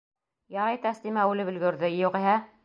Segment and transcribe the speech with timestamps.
[0.55, 2.35] Ярай Тәслимә үлеп өлгөрҙө, юғиһә...